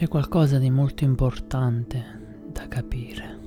C'è 0.00 0.08
qualcosa 0.08 0.58
di 0.58 0.70
molto 0.70 1.04
importante 1.04 2.46
da 2.50 2.66
capire. 2.68 3.38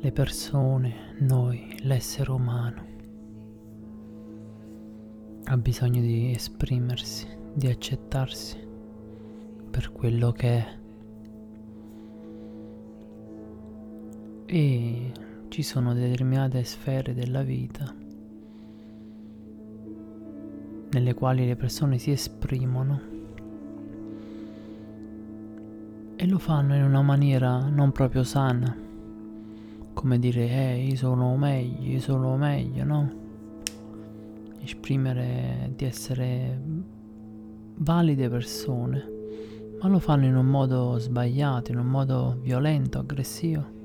Le 0.00 0.10
persone, 0.10 1.14
noi, 1.20 1.72
l'essere 1.82 2.32
umano, 2.32 2.86
ha 5.44 5.56
bisogno 5.56 6.00
di 6.00 6.32
esprimersi, 6.32 7.28
di 7.54 7.68
accettarsi 7.68 8.58
per 9.70 9.92
quello 9.92 10.32
che 10.32 10.58
è. 10.58 10.78
E 14.46 15.12
ci 15.46 15.62
sono 15.62 15.94
determinate 15.94 16.64
sfere 16.64 17.14
della 17.14 17.42
vita 17.42 17.94
nelle 20.90 21.14
quali 21.14 21.46
le 21.46 21.54
persone 21.54 21.98
si 21.98 22.10
esprimono 22.10 23.17
e 26.20 26.26
lo 26.26 26.38
fanno 26.38 26.74
in 26.74 26.82
una 26.82 27.00
maniera 27.00 27.68
non 27.68 27.92
proprio 27.92 28.24
sana, 28.24 28.76
come 29.92 30.18
dire 30.18 30.48
eh 30.48 30.84
io 30.84 30.96
sono 30.96 31.36
meglio, 31.36 31.90
io 31.92 32.00
sono 32.00 32.36
meglio, 32.36 32.82
no? 32.82 33.12
Esprimere 34.60 35.70
di 35.76 35.84
essere 35.84 36.60
valide 37.76 38.28
persone, 38.28 39.04
ma 39.80 39.86
lo 39.86 40.00
fanno 40.00 40.24
in 40.24 40.34
un 40.34 40.46
modo 40.46 40.98
sbagliato, 40.98 41.70
in 41.70 41.78
un 41.78 41.86
modo 41.86 42.36
violento, 42.42 42.98
aggressivo. 42.98 43.76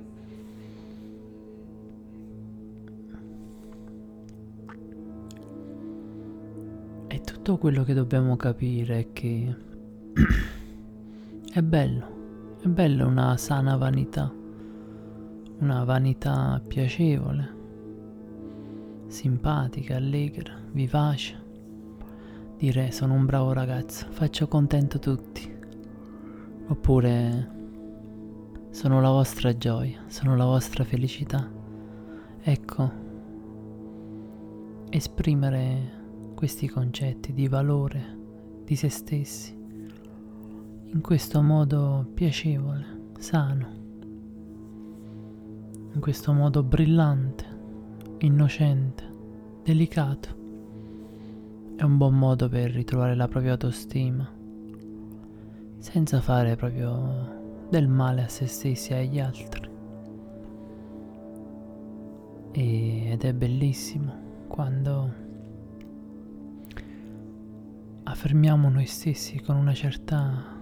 Tutto 7.23 7.57
quello 7.57 7.83
che 7.83 7.93
dobbiamo 7.93 8.37
capire 8.37 8.99
è 8.99 9.07
che 9.11 9.55
è 11.53 11.61
bello 11.61 12.22
è 12.63 12.67
bella 12.69 13.05
una 13.05 13.35
sana 13.35 13.75
vanità, 13.75 14.33
una 15.59 15.83
vanità 15.83 16.61
piacevole, 16.65 17.55
simpatica, 19.07 19.97
allegra, 19.97 20.53
vivace. 20.71 21.43
Dire 22.55 22.91
sono 22.91 23.15
un 23.15 23.25
bravo 23.25 23.51
ragazzo, 23.51 24.05
faccio 24.11 24.47
contento 24.47 24.97
tutti. 24.97 25.53
Oppure 26.67 27.51
sono 28.69 29.01
la 29.01 29.09
vostra 29.09 29.57
gioia, 29.57 30.03
sono 30.07 30.37
la 30.37 30.45
vostra 30.45 30.85
felicità. 30.85 31.51
Ecco, 32.39 32.91
esprimere 34.89 36.31
questi 36.33 36.69
concetti 36.69 37.33
di 37.33 37.49
valore 37.49 38.17
di 38.63 38.77
se 38.77 38.87
stessi 38.87 39.62
in 40.93 41.01
questo 41.01 41.41
modo 41.41 42.07
piacevole, 42.13 42.85
sano, 43.17 43.67
in 45.91 45.99
questo 45.99 46.33
modo 46.33 46.61
brillante, 46.61 47.45
innocente, 48.19 49.03
delicato. 49.63 50.41
È 51.75 51.81
un 51.81 51.97
buon 51.97 52.13
modo 52.13 52.47
per 52.47 52.69
ritrovare 52.69 53.15
la 53.15 53.27
propria 53.27 53.53
autostima, 53.53 54.31
senza 55.79 56.21
fare 56.21 56.55
proprio 56.55 57.65
del 57.69 57.87
male 57.87 58.21
a 58.21 58.27
se 58.27 58.45
stessi 58.45 58.91
e 58.91 58.97
agli 58.97 59.19
altri. 59.19 59.69
E, 62.51 63.11
ed 63.11 63.23
è 63.23 63.33
bellissimo 63.33 64.45
quando 64.47 65.13
affermiamo 68.03 68.69
noi 68.69 68.85
stessi 68.85 69.39
con 69.41 69.55
una 69.55 69.73
certa 69.73 70.61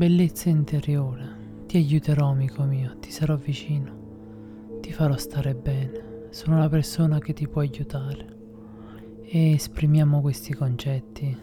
Bellezza 0.00 0.48
interiore, 0.48 1.66
ti 1.66 1.76
aiuterò 1.76 2.30
amico 2.30 2.62
mio, 2.62 2.96
ti 3.00 3.10
sarò 3.10 3.36
vicino, 3.36 4.78
ti 4.80 4.94
farò 4.94 5.14
stare 5.18 5.54
bene, 5.54 6.28
sono 6.30 6.58
la 6.58 6.70
persona 6.70 7.18
che 7.18 7.34
ti 7.34 7.46
può 7.46 7.60
aiutare. 7.60 8.38
E 9.20 9.52
esprimiamo 9.52 10.22
questi 10.22 10.54
concetti 10.54 11.36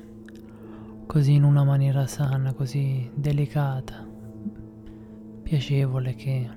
così 1.06 1.34
in 1.34 1.44
una 1.44 1.64
maniera 1.64 2.08
sana, 2.08 2.54
così 2.54 3.08
delicata, 3.14 4.04
piacevole 5.44 6.16
che 6.16 6.50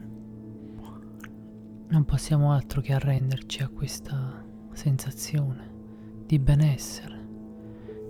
non 1.87 2.05
possiamo 2.07 2.51
altro 2.55 2.81
che 2.81 2.95
arrenderci 2.95 3.63
a 3.63 3.69
questa 3.69 4.43
sensazione 4.73 5.71
di 6.25 6.39
benessere 6.39 7.29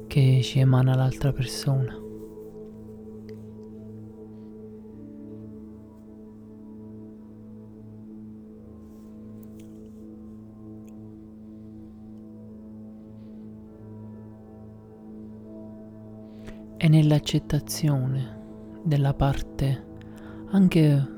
che 0.06 0.42
ci 0.44 0.60
emana 0.60 0.94
l'altra 0.94 1.32
persona. 1.32 2.09
È 16.80 16.88
nell'accettazione 16.88 18.38
della 18.82 19.12
parte 19.12 19.88
anche 20.48 21.08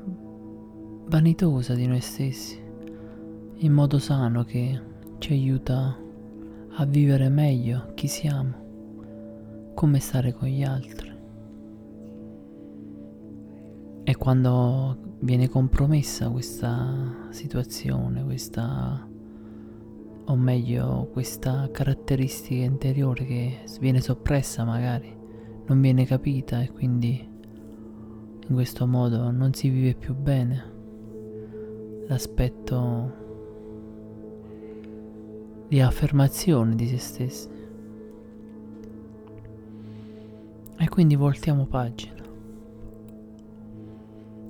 vanitosa 1.05 1.73
di 1.73 1.87
noi 1.87 2.01
stessi, 2.01 2.61
in 3.59 3.71
modo 3.71 3.97
sano 3.97 4.43
che 4.43 4.77
ci 5.19 5.31
aiuta 5.31 5.97
a 6.69 6.85
vivere 6.85 7.29
meglio 7.29 7.93
chi 7.93 8.07
siamo, 8.07 9.71
come 9.73 9.99
stare 10.01 10.33
con 10.33 10.49
gli 10.49 10.63
altri. 10.63 11.11
E 14.03 14.15
quando 14.17 14.97
viene 15.19 15.47
compromessa 15.47 16.29
questa 16.29 17.29
situazione, 17.29 18.21
questa 18.25 19.07
o 20.25 20.35
meglio 20.35 21.07
questa 21.13 21.69
caratteristica 21.71 22.65
interiore 22.65 23.25
che 23.25 23.59
viene 23.79 24.01
soppressa 24.01 24.65
magari 24.65 25.21
non 25.65 25.81
viene 25.81 26.05
capita 26.05 26.61
e 26.61 26.71
quindi 26.71 27.29
in 28.47 28.53
questo 28.53 28.85
modo 28.85 29.31
non 29.31 29.53
si 29.53 29.69
vive 29.69 29.95
più 29.95 30.13
bene 30.13 30.71
l'aspetto 32.07 33.21
di 35.67 35.79
affermazione 35.81 36.75
di 36.75 36.87
se 36.87 36.97
stessi. 36.97 37.49
E 40.77 40.89
quindi 40.89 41.15
voltiamo 41.15 41.65
pagina. 41.65 42.21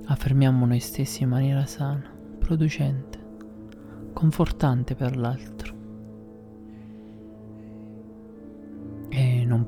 Affermiamo 0.06 0.66
noi 0.66 0.80
stessi 0.80 1.22
in 1.22 1.30
maniera 1.30 1.64
sana, 1.64 2.10
producente, 2.38 3.18
confortante 4.12 4.94
per 4.94 5.16
l'altro. 5.16 5.63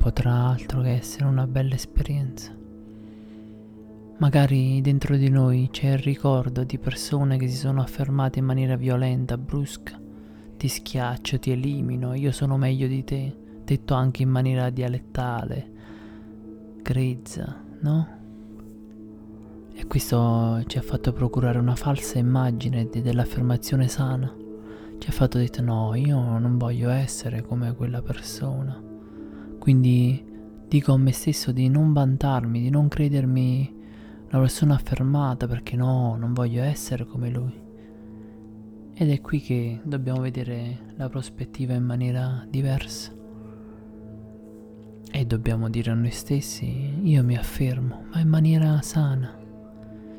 Potrà 0.07 0.51
altro 0.51 0.83
che 0.83 0.91
essere 0.91 1.25
una 1.25 1.49
bella 1.49 1.75
esperienza. 1.75 2.55
Magari 4.19 4.81
dentro 4.81 5.17
di 5.17 5.29
noi 5.29 5.69
c'è 5.73 5.95
il 5.95 5.99
ricordo 5.99 6.63
di 6.63 6.79
persone 6.79 7.37
che 7.39 7.49
si 7.49 7.57
sono 7.57 7.81
affermate 7.83 8.39
in 8.39 8.45
maniera 8.45 8.77
violenta, 8.77 9.37
brusca. 9.37 10.01
Ti 10.57 10.69
schiaccio, 10.69 11.41
ti 11.41 11.51
elimino, 11.51 12.15
io 12.15 12.31
sono 12.31 12.57
meglio 12.57 12.87
di 12.87 13.03
te, 13.03 13.37
detto 13.65 13.95
anche 13.95 14.23
in 14.23 14.29
maniera 14.29 14.71
dialettale, 14.71 15.73
grezza, 16.83 17.61
no? 17.81 18.09
E 19.75 19.87
questo 19.89 20.63
ci 20.69 20.79
ha 20.79 20.83
fatto 20.83 21.13
procurare 21.13 21.59
una 21.59 21.75
falsa 21.75 22.19
immagine 22.19 22.89
de- 22.89 23.03
dell'affermazione 23.03 23.89
sana. 23.89 24.33
Ci 24.99 25.09
ha 25.09 25.13
fatto 25.13 25.39
dire 25.39 25.63
no, 25.63 25.97
io 25.97 26.39
non 26.39 26.59
voglio 26.59 26.91
essere 26.91 27.43
come 27.43 27.75
quella 27.75 28.03
persona. 28.03 28.95
Quindi 29.67 30.25
dico 30.69 30.93
a 30.93 30.97
me 30.97 31.11
stesso 31.11 31.51
di 31.51 31.69
non 31.69 31.93
vantarmi, 31.93 32.61
di 32.61 32.71
non 32.71 32.87
credermi 32.87 33.75
una 34.31 34.41
persona 34.41 34.75
affermata 34.75 35.49
perché 35.49 35.75
no, 35.75 36.15
non 36.15 36.35
voglio 36.35 36.63
essere 36.63 37.05
come 37.05 37.31
lui. 37.31 37.53
Ed 38.95 39.11
è 39.11 39.21
qui 39.21 39.41
che 39.41 39.81
dobbiamo 39.83 40.21
vedere 40.21 40.93
la 40.95 41.09
prospettiva 41.09 41.75
in 41.75 41.83
maniera 41.83 42.47
diversa. 42.49 43.13
E 45.11 45.27
dobbiamo 45.27 45.69
dire 45.69 45.91
a 45.91 45.95
noi 45.95 46.13
stessi, 46.13 47.01
io 47.03 47.25
mi 47.25 47.37
affermo, 47.37 48.05
ma 48.13 48.21
in 48.21 48.29
maniera 48.29 48.81
sana. 48.83 49.37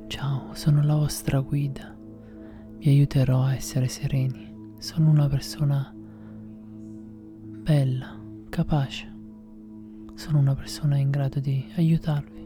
Ciao, 0.08 0.50
sono 0.56 0.84
la 0.84 0.96
vostra 0.96 1.40
guida. 1.40 1.96
Vi 2.80 2.90
aiuterò 2.90 3.44
a 3.44 3.56
essere 3.56 3.88
sereni. 3.88 4.74
Sono 4.78 5.10
una 5.10 5.30
persona 5.30 5.96
bella, 7.64 8.22
capace 8.50 9.16
sono 10.18 10.40
una 10.40 10.56
persona 10.56 10.98
in 10.98 11.12
grado 11.12 11.40
di 11.40 11.64
aiutarvi. 11.76 12.46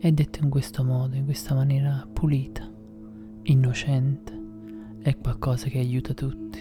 È 0.00 0.10
detto 0.10 0.42
in 0.42 0.50
questo 0.50 0.82
modo, 0.82 1.14
in 1.14 1.24
questa 1.24 1.54
maniera 1.54 2.04
pulita, 2.12 2.68
innocente, 3.44 4.42
è 5.00 5.16
qualcosa 5.16 5.68
che 5.68 5.78
aiuta 5.78 6.12
tutti 6.12 6.60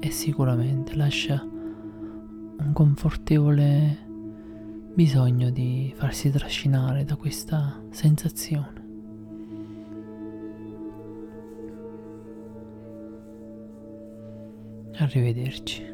e 0.00 0.10
sicuramente 0.10 0.96
lascia 0.96 1.40
un 1.40 2.70
confortevole 2.72 3.98
bisogno 4.92 5.50
di 5.50 5.92
farsi 5.94 6.30
trascinare 6.30 7.04
da 7.04 7.14
questa 7.14 7.80
sensazione. 7.90 8.82
Arrivederci. 14.96 15.93